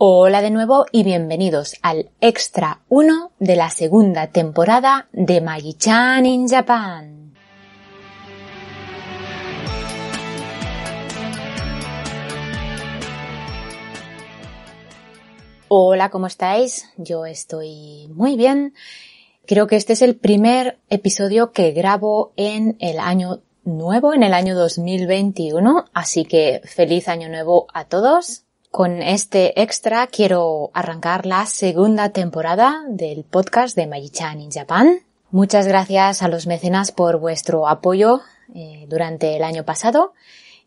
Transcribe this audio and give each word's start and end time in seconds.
Hola 0.00 0.42
de 0.42 0.50
nuevo 0.50 0.86
y 0.92 1.02
bienvenidos 1.02 1.74
al 1.82 2.12
Extra 2.20 2.82
1 2.88 3.32
de 3.40 3.56
la 3.56 3.68
segunda 3.68 4.28
temporada 4.28 5.08
de 5.10 5.40
Magi-chan 5.40 6.24
in 6.24 6.48
Japan. 6.48 7.34
Hola, 15.66 16.10
¿cómo 16.10 16.28
estáis? 16.28 16.88
Yo 16.96 17.26
estoy 17.26 18.06
muy 18.14 18.36
bien. 18.36 18.74
Creo 19.48 19.66
que 19.66 19.74
este 19.74 19.94
es 19.94 20.02
el 20.02 20.14
primer 20.14 20.78
episodio 20.90 21.50
que 21.50 21.72
grabo 21.72 22.32
en 22.36 22.76
el 22.78 23.00
año 23.00 23.40
nuevo, 23.64 24.14
en 24.14 24.22
el 24.22 24.32
año 24.32 24.54
2021, 24.54 25.86
así 25.92 26.24
que 26.24 26.60
feliz 26.64 27.08
año 27.08 27.28
nuevo 27.28 27.66
a 27.74 27.86
todos. 27.86 28.44
Con 28.70 29.02
este 29.02 29.62
extra 29.62 30.06
quiero 30.06 30.70
arrancar 30.74 31.24
la 31.24 31.46
segunda 31.46 32.10
temporada 32.10 32.84
del 32.86 33.24
podcast 33.24 33.74
de 33.74 33.86
Magichan 33.86 34.42
in 34.42 34.50
Japan. 34.50 35.00
Muchas 35.30 35.66
gracias 35.66 36.22
a 36.22 36.28
los 36.28 36.46
mecenas 36.46 36.92
por 36.92 37.18
vuestro 37.18 37.66
apoyo 37.66 38.20
eh, 38.54 38.84
durante 38.88 39.36
el 39.36 39.42
año 39.42 39.64
pasado 39.64 40.12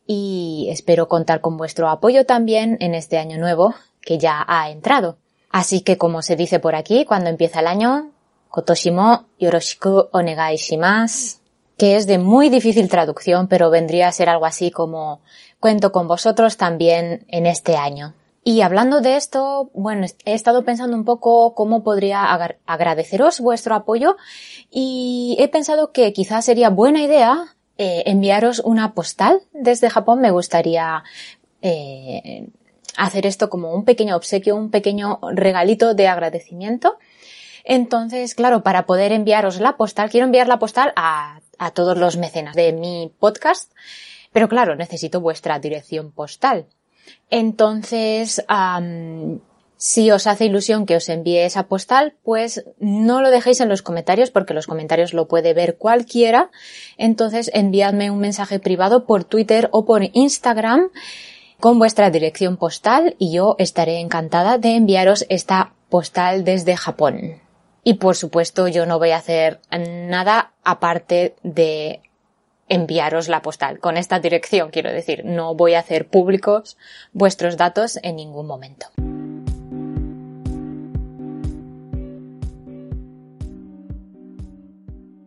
y 0.08 0.67
espero 0.72 1.08
contar 1.08 1.42
con 1.42 1.58
vuestro 1.58 1.89
apoyo 1.89 2.26
también 2.26 2.76
en 2.80 2.95
este 2.95 3.20
año 3.20 3.38
nuevo 3.38 3.76
que 4.02 4.17
ya 4.17 4.44
ha 4.48 4.72
entrado. 4.72 5.17
Así 5.52 5.81
que 5.81 5.98
como 5.98 6.23
se 6.23 6.36
dice 6.36 6.59
por 6.59 6.76
aquí, 6.76 7.06
cuando 7.06 7.30
empieza 7.30 7.59
el 7.59 7.67
año, 7.67 8.11
Kotoshimo 8.50 9.28
yoroshiku 9.39 10.09
onegai 10.11 10.58
shimasu, 10.58 11.38
que 11.78 11.95
es 11.95 12.06
de 12.06 12.17
muy 12.17 12.50
difícil 12.50 12.89
traducción, 12.89 13.48
pero 13.48 13.70
vendría 13.70 14.08
a 14.08 14.11
ser 14.11 14.28
algo 14.28 14.45
así 14.45 14.72
como 14.72 15.22
cuento 15.62 15.94
con 15.94 16.09
vosotros 16.09 16.58
también 16.58 17.23
en 17.30 17.45
este 17.45 17.78
año. 17.78 18.14
Y 18.44 18.62
hablando 18.62 19.02
de 19.02 19.16
esto, 19.16 19.70
bueno, 19.73 20.08
he 20.26 20.34
estado 20.34 20.66
pensando 20.66 20.98
un 20.98 21.06
poco 21.06 21.54
cómo 21.54 21.84
podría 21.84 22.23
agradeceros 22.66 23.40
vuestro 23.40 23.76
apoyo 23.76 24.17
y 24.72 25.38
he 25.39 25.48
pensado 25.48 25.92
que 25.92 26.12
quizás 26.12 26.44
sería 26.44 26.70
buena 26.70 27.04
idea 27.04 27.56
eh, 27.78 28.04
enviaros 28.08 28.59
una 28.59 28.95
postal 28.95 29.42
desde 29.54 29.92
Japón. 29.92 30.22
Me 30.22 30.32
gustaría 30.32 31.04
eh, 31.62 32.48
hacer 32.98 33.28
esto 33.28 33.52
como 33.52 33.76
un 33.76 33.86
pequeño 33.86 34.16
obsequio, 34.16 34.56
un 34.56 34.72
pequeño 34.72 35.20
regalito 35.34 35.94
de 35.94 36.08
agradecimiento. 36.08 36.98
Entonces, 37.64 38.34
claro, 38.34 38.64
para 38.64 38.88
poder 38.88 39.12
enviaros 39.12 39.59
la 39.59 39.78
postal, 39.78 40.09
quiero 40.09 40.26
enviar 40.26 40.48
la 40.48 40.58
postal 40.58 40.94
a, 40.95 41.42
a 41.59 41.72
todos 41.72 41.95
los 41.95 42.17
mecenas 42.17 42.56
de 42.56 42.73
mi 42.73 43.14
podcast, 43.20 43.72
pero 44.32 44.50
claro, 44.50 44.76
necesito 44.76 45.22
vuestra 45.22 45.60
dirección 45.60 46.12
postal. 46.12 46.68
Entonces, 47.30 48.44
si 49.78 50.12
os 50.12 50.28
hace 50.28 50.46
ilusión 50.46 50.86
que 50.86 50.96
os 50.96 51.10
envíe 51.10 51.40
esa 51.40 51.64
postal, 51.64 52.14
pues 52.23 52.64
no 52.80 53.22
lo 53.22 53.32
dejéis 53.32 53.62
en 53.62 53.70
los 53.70 53.82
comentarios 53.82 54.30
porque 54.30 54.54
los 54.54 54.68
comentarios 54.68 55.14
lo 55.14 55.28
puede 55.28 55.56
ver 55.56 55.78
cualquiera. 55.78 56.52
Entonces 56.98 57.50
enviadme 57.54 58.11
un 58.11 58.20
mensaje 58.20 58.60
privado 58.60 59.05
por 59.05 59.23
Twitter 59.23 59.70
o 59.72 59.86
por 59.86 60.04
Instagram 60.14 60.92
con 61.60 61.80
vuestra 61.80 62.11
dirección 62.11 62.58
postal 62.58 63.16
y 63.17 63.34
yo 63.34 63.55
estaré 63.58 64.00
encantada 64.00 64.60
de 64.60 64.76
enviaros 64.76 65.26
esta 65.30 65.73
postal 65.89 66.44
desde 66.44 66.78
Japón. 66.78 67.42
Y 67.84 67.95
por 67.95 68.16
supuesto 68.16 68.67
yo 68.67 68.86
no 68.86 69.00
voy 69.00 69.11
a 69.11 69.17
hacer 69.17 69.61
nada 69.72 70.54
aparte 70.64 71.36
de 71.42 72.02
enviaros 72.71 73.27
la 73.27 73.42
postal 73.42 73.80
con 73.80 73.98
esta 73.98 74.20
dirección, 74.20 74.70
quiero 74.70 74.92
decir, 74.92 75.26
no 75.26 75.55
voy 75.55 75.73
a 75.73 75.80
hacer 75.80 76.08
públicos 76.08 76.77
vuestros 77.11 77.58
datos 77.58 77.99
en 78.02 78.15
ningún 78.15 78.48
momento. 78.48 78.87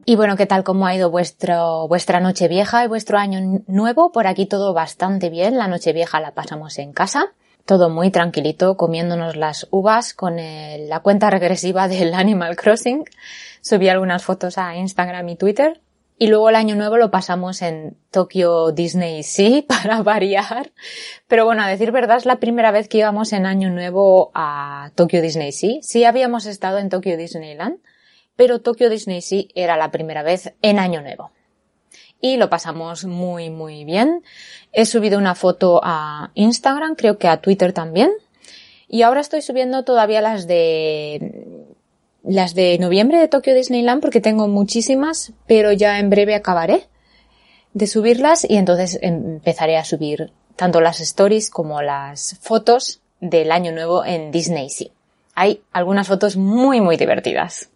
Y 0.06 0.16
bueno, 0.16 0.36
¿qué 0.36 0.46
tal 0.46 0.64
cómo 0.64 0.86
ha 0.86 0.94
ido 0.94 1.10
vuestro, 1.10 1.86
vuestra 1.86 2.20
noche 2.20 2.48
vieja 2.48 2.82
y 2.84 2.88
vuestro 2.88 3.18
año 3.18 3.62
nuevo? 3.66 4.10
Por 4.10 4.26
aquí 4.26 4.46
todo 4.46 4.72
bastante 4.72 5.28
bien. 5.28 5.58
La 5.58 5.68
noche 5.68 5.92
vieja 5.92 6.20
la 6.20 6.32
pasamos 6.32 6.78
en 6.78 6.92
casa. 6.92 7.32
Todo 7.66 7.88
muy 7.88 8.10
tranquilito, 8.10 8.76
comiéndonos 8.76 9.36
las 9.36 9.66
uvas 9.70 10.12
con 10.12 10.36
la 10.36 11.00
cuenta 11.00 11.30
regresiva 11.30 11.88
del 11.88 12.12
Animal 12.14 12.56
Crossing. 12.56 13.04
Subí 13.62 13.88
algunas 13.88 14.24
fotos 14.24 14.58
a 14.58 14.76
Instagram 14.76 15.28
y 15.30 15.36
Twitter. 15.36 15.80
Y 16.16 16.28
luego 16.28 16.48
el 16.48 16.54
año 16.54 16.76
nuevo 16.76 16.96
lo 16.96 17.10
pasamos 17.10 17.60
en 17.60 17.96
Tokyo 18.10 18.70
Disney 18.70 19.22
Sea 19.24 19.62
para 19.66 20.02
variar. 20.02 20.72
Pero 21.26 21.44
bueno, 21.44 21.62
a 21.62 21.68
decir 21.68 21.90
verdad, 21.90 22.18
es 22.18 22.26
la 22.26 22.40
primera 22.40 22.70
vez 22.70 22.88
que 22.88 22.98
íbamos 22.98 23.32
en 23.32 23.46
año 23.46 23.70
nuevo 23.70 24.30
a 24.34 24.92
Tokyo 24.94 25.20
Disney 25.20 25.52
Sea. 25.52 25.82
Sí 25.82 26.04
habíamos 26.04 26.46
estado 26.46 26.78
en 26.78 26.88
Tokyo 26.88 27.16
Disneyland, 27.16 27.78
pero 28.36 28.60
Tokyo 28.60 28.90
Disney 28.90 29.22
Sea 29.22 29.44
era 29.54 29.76
la 29.76 29.90
primera 29.90 30.22
vez 30.22 30.54
en 30.62 30.78
año 30.78 31.02
nuevo. 31.02 31.32
Y 32.20 32.36
lo 32.36 32.48
pasamos 32.48 33.04
muy, 33.04 33.50
muy 33.50 33.84
bien. 33.84 34.22
He 34.72 34.86
subido 34.86 35.18
una 35.18 35.34
foto 35.34 35.80
a 35.82 36.30
Instagram, 36.34 36.94
creo 36.94 37.18
que 37.18 37.28
a 37.28 37.40
Twitter 37.40 37.72
también. 37.72 38.12
Y 38.88 39.02
ahora 39.02 39.20
estoy 39.20 39.42
subiendo 39.42 39.84
todavía 39.84 40.20
las 40.20 40.46
de 40.46 41.73
las 42.24 42.54
de 42.54 42.78
noviembre 42.78 43.18
de 43.18 43.28
Tokyo 43.28 43.54
Disneyland 43.54 44.00
porque 44.00 44.20
tengo 44.20 44.48
muchísimas, 44.48 45.32
pero 45.46 45.72
ya 45.72 45.98
en 45.98 46.10
breve 46.10 46.34
acabaré 46.34 46.88
de 47.74 47.86
subirlas 47.86 48.48
y 48.48 48.56
entonces 48.56 48.98
empezaré 49.02 49.76
a 49.76 49.84
subir 49.84 50.32
tanto 50.56 50.80
las 50.80 51.00
stories 51.00 51.50
como 51.50 51.82
las 51.82 52.38
fotos 52.40 53.00
del 53.20 53.52
año 53.52 53.72
nuevo 53.72 54.04
en 54.04 54.30
Disney. 54.30 54.68
Hay 55.34 55.62
algunas 55.72 56.08
fotos 56.08 56.36
muy 56.36 56.80
muy 56.80 56.96
divertidas. 56.96 57.70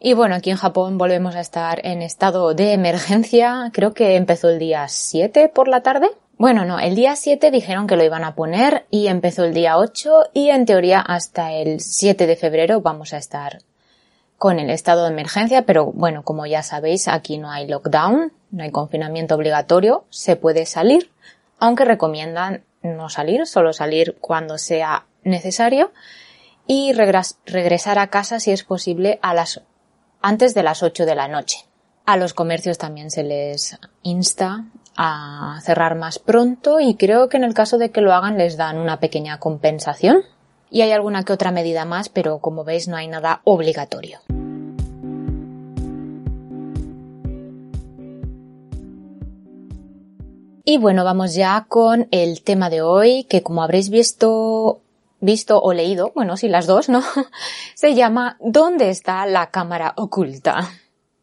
Y 0.00 0.12
bueno, 0.12 0.34
aquí 0.34 0.50
en 0.50 0.56
Japón 0.56 0.98
volvemos 0.98 1.34
a 1.34 1.40
estar 1.40 1.80
en 1.86 2.02
estado 2.02 2.52
de 2.52 2.72
emergencia. 2.72 3.70
Creo 3.72 3.94
que 3.94 4.16
empezó 4.16 4.50
el 4.50 4.58
día 4.58 4.86
7 4.88 5.48
por 5.48 5.68
la 5.68 5.82
tarde. 5.82 6.10
Bueno, 6.36 6.64
no, 6.64 6.80
el 6.80 6.96
día 6.96 7.16
7 7.16 7.50
dijeron 7.50 7.86
que 7.86 7.96
lo 7.96 8.04
iban 8.04 8.24
a 8.24 8.34
poner 8.34 8.84
y 8.90 9.06
empezó 9.06 9.44
el 9.44 9.54
día 9.54 9.78
8 9.78 10.30
y 10.34 10.50
en 10.50 10.66
teoría 10.66 11.00
hasta 11.00 11.52
el 11.52 11.80
7 11.80 12.26
de 12.26 12.36
febrero 12.36 12.80
vamos 12.80 13.14
a 13.14 13.18
estar 13.18 13.60
con 14.38 14.58
el 14.58 14.70
estado 14.70 15.04
de 15.04 15.10
emergencia, 15.10 15.62
pero 15.62 15.86
bueno, 15.92 16.22
como 16.22 16.46
ya 16.46 16.62
sabéis, 16.62 17.08
aquí 17.08 17.38
no 17.38 17.50
hay 17.50 17.66
lockdown, 17.66 18.32
no 18.50 18.62
hay 18.62 18.70
confinamiento 18.70 19.34
obligatorio, 19.34 20.04
se 20.10 20.36
puede 20.36 20.66
salir, 20.66 21.10
aunque 21.58 21.84
recomiendan 21.84 22.64
no 22.82 23.08
salir, 23.08 23.46
solo 23.46 23.72
salir 23.72 24.16
cuando 24.20 24.58
sea 24.58 25.06
necesario 25.22 25.92
y 26.66 26.92
regresar 26.92 27.98
a 27.98 28.08
casa 28.08 28.40
si 28.40 28.50
es 28.50 28.64
posible 28.64 29.18
a 29.22 29.34
las 29.34 29.62
antes 30.20 30.54
de 30.54 30.62
las 30.62 30.82
8 30.82 31.04
de 31.04 31.14
la 31.14 31.28
noche. 31.28 31.58
A 32.06 32.16
los 32.16 32.34
comercios 32.34 32.78
también 32.78 33.10
se 33.10 33.22
les 33.22 33.78
insta 34.02 34.64
a 34.96 35.58
cerrar 35.62 35.96
más 35.96 36.18
pronto 36.18 36.80
y 36.80 36.96
creo 36.96 37.28
que 37.28 37.36
en 37.36 37.44
el 37.44 37.54
caso 37.54 37.78
de 37.78 37.90
que 37.90 38.00
lo 38.00 38.12
hagan 38.12 38.38
les 38.38 38.56
dan 38.56 38.78
una 38.78 39.00
pequeña 39.00 39.38
compensación. 39.38 40.22
Y 40.74 40.82
hay 40.82 40.90
alguna 40.90 41.22
que 41.22 41.32
otra 41.32 41.52
medida 41.52 41.84
más, 41.84 42.08
pero 42.08 42.40
como 42.40 42.64
veis 42.64 42.88
no 42.88 42.96
hay 42.96 43.06
nada 43.06 43.42
obligatorio. 43.44 44.18
Y 50.64 50.78
bueno, 50.78 51.04
vamos 51.04 51.36
ya 51.36 51.66
con 51.68 52.08
el 52.10 52.42
tema 52.42 52.70
de 52.70 52.82
hoy, 52.82 53.22
que 53.30 53.44
como 53.44 53.62
habréis 53.62 53.88
visto 53.88 54.80
visto 55.20 55.62
o 55.62 55.72
leído, 55.72 56.10
bueno, 56.12 56.36
sí, 56.36 56.48
las 56.48 56.66
dos, 56.66 56.88
¿no? 56.88 57.04
Se 57.76 57.94
llama 57.94 58.36
¿Dónde 58.40 58.90
está 58.90 59.24
la 59.26 59.52
cámara 59.52 59.94
oculta? 59.96 60.68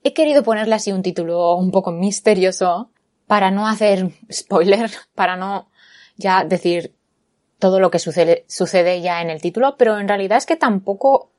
He 0.01 0.13
querido 0.13 0.43
ponerle 0.43 0.75
así 0.75 0.93
un 0.93 1.03
título 1.03 1.55
un 1.57 1.71
poco 1.71 1.91
misterioso 1.91 2.89
para 3.27 3.51
no 3.51 3.67
hacer 3.67 4.11
spoiler, 4.31 4.89
para 5.13 5.35
no 5.35 5.67
ya 6.15 6.45
decir 6.45 6.95
todo 7.61 7.79
lo 7.79 7.91
que 7.91 7.99
sucede, 7.99 9.01
ya 9.01 9.21
en 9.21 9.29
el 9.29 9.39
título, 9.39 9.77
pero 9.77 9.99
en 9.99 10.07
realidad 10.07 10.39
es 10.39 10.45
que 10.45 10.57
tampoco 10.57 11.29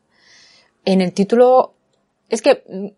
en 0.84 1.02
el 1.02 1.12
título 1.12 1.74
es 2.30 2.40
que 2.40 2.94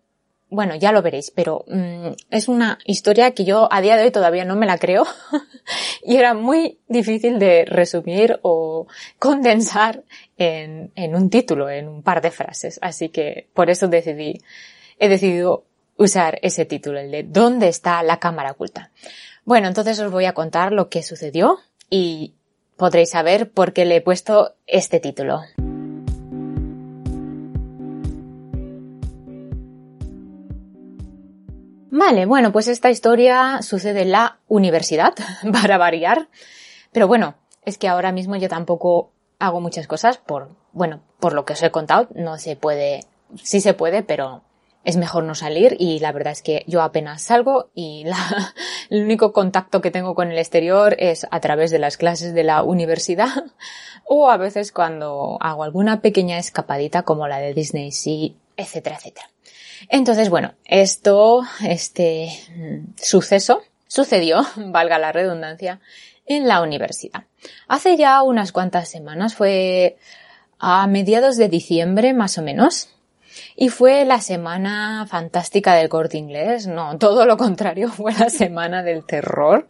bueno, 0.47 0.75
ya 0.75 0.91
lo 0.91 1.01
veréis, 1.01 1.31
pero 1.31 1.65
mm, 1.67 2.13
es 2.29 2.47
una 2.47 2.77
historia 2.85 3.31
que 3.31 3.43
yo 3.43 3.67
a 3.71 3.81
día 3.81 3.97
de 3.97 4.03
hoy 4.03 4.11
todavía 4.11 4.45
no 4.45 4.55
me 4.55 4.67
la 4.67 4.77
creo 4.77 5.05
y 6.03 6.17
era 6.17 6.35
muy 6.35 6.79
difícil 6.87 7.39
de 7.39 7.65
resumir 7.65 8.39
o 8.43 8.87
condensar 9.17 10.03
en, 10.37 10.91
en 10.95 11.15
un 11.15 11.29
título, 11.29 11.69
en 11.69 11.89
un 11.89 12.03
par 12.03 12.21
de 12.21 12.31
frases. 12.31 12.77
Así 12.81 13.09
que 13.09 13.49
por 13.53 13.71
eso 13.71 13.87
decidí, 13.87 14.39
he 14.99 15.09
decidido 15.09 15.65
usar 15.97 16.37
ese 16.43 16.65
título, 16.65 16.99
el 16.99 17.09
de 17.09 17.23
¿Dónde 17.23 17.67
está 17.67 18.03
la 18.03 18.19
cámara 18.19 18.51
oculta? 18.51 18.91
Bueno, 19.45 19.67
entonces 19.67 19.99
os 19.99 20.11
voy 20.11 20.25
a 20.25 20.33
contar 20.33 20.71
lo 20.71 20.89
que 20.89 21.01
sucedió 21.01 21.57
y 21.89 22.35
podréis 22.77 23.11
saber 23.11 23.51
por 23.51 23.73
qué 23.73 23.85
le 23.85 23.97
he 23.97 24.01
puesto 24.01 24.55
este 24.67 24.99
título. 24.99 25.41
Vale, 31.97 32.25
bueno, 32.25 32.51
pues 32.51 32.67
esta 32.67 32.89
historia 32.89 33.61
sucede 33.61 34.01
en 34.01 34.11
la 34.11 34.39
universidad, 34.47 35.13
para 35.53 35.77
variar. 35.77 36.27
Pero 36.91 37.07
bueno, 37.07 37.35
es 37.63 37.77
que 37.77 37.87
ahora 37.87 38.11
mismo 38.11 38.35
yo 38.35 38.49
tampoco 38.49 39.11
hago 39.39 39.61
muchas 39.61 39.87
cosas 39.87 40.17
por, 40.17 40.49
bueno, 40.73 41.01
por 41.19 41.33
lo 41.33 41.45
que 41.45 41.53
os 41.53 41.63
he 41.63 41.71
contado, 41.71 42.09
no 42.13 42.37
se 42.37 42.55
puede, 42.55 43.05
sí 43.41 43.61
se 43.61 43.73
puede, 43.73 44.03
pero 44.03 44.43
es 44.85 44.97
mejor 44.97 45.23
no 45.23 45.35
salir 45.35 45.75
y 45.79 45.99
la 45.99 46.11
verdad 46.11 46.31
es 46.31 46.41
que 46.41 46.63
yo 46.67 46.81
apenas 46.81 47.23
salgo 47.23 47.69
y 47.73 48.03
la, 48.05 48.17
el 48.89 49.03
único 49.03 49.33
contacto 49.33 49.81
que 49.81 49.91
tengo 49.91 50.15
con 50.15 50.31
el 50.31 50.37
exterior 50.37 50.95
es 50.99 51.27
a 51.29 51.39
través 51.41 51.71
de 51.71 51.79
las 51.79 51.97
clases 51.97 52.33
de 52.33 52.43
la 52.43 52.63
universidad 52.63 53.45
o 54.05 54.29
a 54.29 54.37
veces 54.37 54.71
cuando 54.71 55.37
hago 55.41 55.63
alguna 55.63 56.01
pequeña 56.01 56.37
escapadita 56.37 57.03
como 57.03 57.27
la 57.27 57.39
de 57.39 57.53
Disney 57.53 57.91
Sea, 57.91 58.29
etcétera, 58.55 58.95
etcétera. 58.95 59.29
Entonces, 59.89 60.29
bueno, 60.29 60.53
esto, 60.63 61.43
este 61.63 62.29
mm, 62.55 62.93
suceso 62.95 63.61
sucedió, 63.87 64.45
valga 64.55 64.99
la 64.99 65.11
redundancia, 65.11 65.81
en 66.27 66.47
la 66.47 66.61
universidad. 66.61 67.25
Hace 67.67 67.97
ya 67.97 68.21
unas 68.23 68.51
cuantas 68.51 68.89
semanas, 68.89 69.35
fue 69.35 69.97
a 70.57 70.87
mediados 70.87 71.37
de 71.37 71.49
diciembre 71.49 72.13
más 72.13 72.37
o 72.37 72.41
menos, 72.41 72.89
y 73.55 73.69
fue 73.69 74.05
la 74.05 74.21
semana 74.21 75.05
fantástica 75.09 75.75
del 75.75 75.89
corte 75.89 76.17
inglés, 76.17 76.67
no, 76.67 76.97
todo 76.97 77.25
lo 77.25 77.37
contrario, 77.37 77.89
fue 77.91 78.13
la 78.13 78.29
semana 78.29 78.83
del 78.83 79.05
terror, 79.05 79.67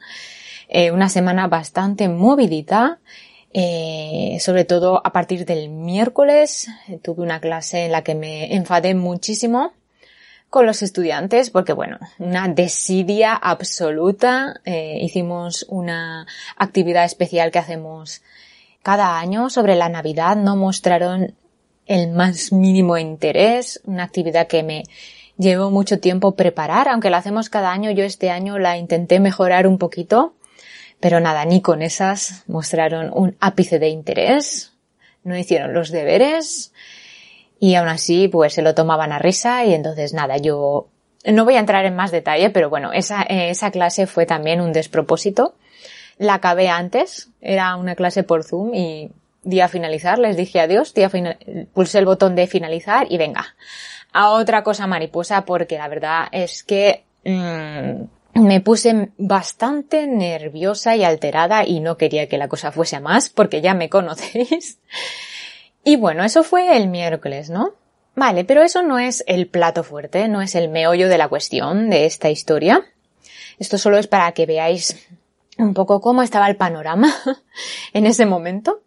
eh, 0.67 0.91
una 0.91 1.09
semana 1.09 1.47
bastante 1.47 2.09
movidita, 2.09 2.99
eh, 3.53 4.37
sobre 4.41 4.65
todo 4.65 5.01
a 5.05 5.13
partir 5.13 5.45
del 5.45 5.69
miércoles 5.69 6.67
tuve 7.01 7.23
una 7.23 7.39
clase 7.39 7.85
en 7.85 7.93
la 7.93 8.03
que 8.03 8.13
me 8.13 8.53
enfadé 8.53 8.95
muchísimo 8.95 9.71
con 10.55 10.65
los 10.65 10.81
estudiantes 10.83 11.49
porque 11.49 11.73
bueno, 11.73 11.99
una 12.17 12.47
desidia 12.47 13.33
absoluta. 13.33 14.61
Eh, 14.63 14.99
hicimos 15.01 15.65
una 15.67 16.25
actividad 16.55 17.03
especial 17.03 17.51
que 17.51 17.59
hacemos 17.59 18.21
cada 18.81 19.19
año 19.19 19.49
sobre 19.49 19.75
la 19.75 19.89
Navidad. 19.89 20.37
No 20.37 20.55
mostraron 20.55 21.35
el 21.85 22.09
más 22.11 22.51
mínimo 22.51 22.97
interés, 22.97 23.81
una 23.85 24.03
actividad 24.03 24.47
que 24.47 24.63
me 24.63 24.83
llevó 25.37 25.69
mucho 25.71 25.99
tiempo 25.99 26.35
preparar, 26.35 26.87
aunque 26.87 27.09
la 27.09 27.17
hacemos 27.17 27.49
cada 27.49 27.71
año, 27.71 27.91
yo 27.91 28.03
este 28.03 28.29
año 28.29 28.57
la 28.57 28.77
intenté 28.77 29.19
mejorar 29.19 29.67
un 29.67 29.77
poquito, 29.77 30.33
pero 30.99 31.19
nada, 31.19 31.45
ni 31.45 31.61
con 31.61 31.81
esas 31.81 32.43
mostraron 32.47 33.11
un 33.13 33.35
ápice 33.39 33.79
de 33.79 33.89
interés, 33.89 34.73
no 35.23 35.37
hicieron 35.37 35.73
los 35.73 35.91
deberes, 35.91 36.71
y 37.59 37.75
aún 37.75 37.87
así 37.87 38.27
pues 38.27 38.53
se 38.53 38.61
lo 38.61 38.75
tomaban 38.75 39.11
a 39.11 39.19
risa 39.19 39.65
y 39.65 39.73
entonces 39.73 40.13
nada, 40.13 40.37
yo 40.37 40.87
no 41.25 41.45
voy 41.45 41.55
a 41.55 41.59
entrar 41.59 41.85
en 41.85 41.95
más 41.95 42.11
detalle, 42.11 42.49
pero 42.49 42.69
bueno, 42.69 42.93
esa, 42.93 43.23
esa 43.23 43.71
clase 43.71 44.07
fue 44.07 44.25
también 44.25 44.61
un 44.61 44.73
despropósito. 44.73 45.55
La 46.17 46.35
acabé 46.35 46.69
antes, 46.69 47.29
era 47.41 47.75
una 47.75 47.95
clase 47.95 48.23
por 48.23 48.43
Zoom 48.43 48.73
y 48.73 49.11
di 49.45 49.61
a 49.61 49.69
finalizar, 49.69 50.19
les 50.19 50.35
dije 50.35 50.59
adiós, 50.59 50.93
di 50.93 51.03
a 51.03 51.11
pulsé 51.73 51.99
el 51.99 52.05
botón 52.05 52.35
de 52.35 52.47
finalizar 52.47 53.07
y 53.09 53.17
venga, 53.17 53.55
a 54.11 54.31
otra 54.31 54.63
cosa 54.63 54.87
mariposa 54.87 55.45
porque 55.45 55.77
la 55.77 55.87
verdad 55.87 56.27
es 56.31 56.63
que 56.63 57.05
mmm, 57.23 58.41
me 58.41 58.59
puse 58.59 59.11
bastante 59.17 60.07
nerviosa 60.07 60.95
y 60.95 61.03
alterada 61.03 61.65
y 61.65 61.79
no 61.79 61.95
quería 61.97 62.27
que 62.27 62.37
la 62.37 62.49
cosa 62.49 62.71
fuese 62.71 62.99
más 62.99 63.29
porque 63.29 63.61
ya 63.61 63.73
me 63.73 63.89
conocéis. 63.89 64.79
Y 65.83 65.97
bueno, 65.97 66.23
eso 66.23 66.43
fue 66.43 66.75
el 66.75 66.87
miércoles, 66.87 67.51
¿no? 67.51 67.75
Vale, 68.15 68.43
pero 68.43 68.63
eso 68.63 68.81
no 68.81 68.97
es 68.97 69.23
el 69.27 69.47
plato 69.47 69.83
fuerte, 69.83 70.27
no 70.27 70.41
es 70.41 70.55
el 70.55 70.69
meollo 70.69 71.09
de 71.09 71.17
la 71.17 71.27
cuestión 71.27 71.89
de 71.89 72.05
esta 72.05 72.29
historia. 72.29 72.83
Esto 73.59 73.77
solo 73.77 73.97
es 73.97 74.07
para 74.07 74.31
que 74.31 74.45
veáis 74.45 75.07
un 75.57 75.73
poco 75.73 76.01
cómo 76.01 76.23
estaba 76.23 76.47
el 76.47 76.55
panorama 76.55 77.13
en 77.93 78.05
ese 78.05 78.25
momento. 78.25 78.81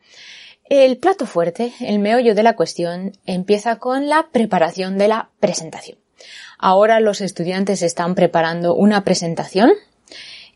El 0.68 0.98
plato 0.98 1.24
fuerte, 1.24 1.72
el 1.80 1.98
meollo 1.98 2.34
de 2.34 2.42
la 2.42 2.54
cuestión, 2.54 3.12
empieza 3.24 3.76
con 3.76 4.08
la 4.08 4.28
preparación 4.30 4.98
de 4.98 5.08
la 5.08 5.30
presentación. 5.40 5.98
Ahora 6.58 7.00
los 7.00 7.22
estudiantes 7.22 7.80
están 7.80 8.14
preparando 8.14 8.74
una 8.74 9.02
presentación 9.02 9.72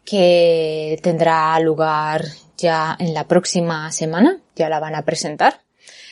que 0.05 1.01
tendrá 1.03 1.59
lugar 1.61 2.27
ya 2.59 2.95
en 2.99 3.15
la 3.15 3.27
próxima 3.27 3.91
semana, 3.91 4.39
ya 4.55 4.69
la 4.69 4.81
van 4.81 4.97
a 4.97 5.05
presentar. 5.07 5.63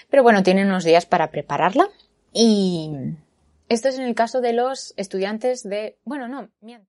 Pero 0.09 0.23
bueno, 0.23 0.43
tienen 0.43 0.69
unos 0.69 0.85
días 0.85 1.05
para 1.05 1.31
prepararla. 1.31 1.89
Y 2.33 2.91
esto 3.69 3.89
es 3.89 3.99
en 3.99 4.05
el 4.05 4.15
caso 4.15 4.41
de 4.41 4.55
los 4.55 4.95
estudiantes 4.97 5.63
de... 5.63 5.99
Bueno, 6.05 6.27
no, 6.27 6.49
miento. 6.63 6.89